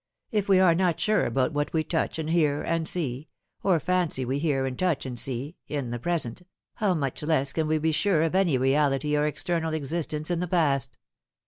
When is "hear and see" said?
2.31-3.27